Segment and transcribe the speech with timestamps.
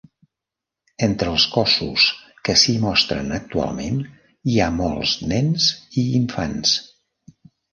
[1.07, 2.05] Entre els cossos
[2.49, 4.01] que s'hi mostren actualment
[4.55, 5.69] hi ha molts nens
[6.05, 6.75] i infants.